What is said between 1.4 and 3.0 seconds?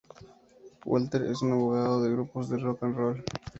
un abogado de grupos de Rock and